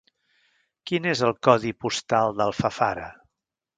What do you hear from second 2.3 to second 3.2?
d'Alfafara?